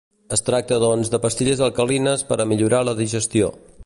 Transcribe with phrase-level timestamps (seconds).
[0.35, 3.51] Es tracta doncs de pastilles alcalines per a millorar la digestió.